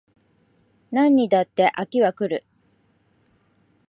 [0.91, 2.43] 何にだって飽きは来る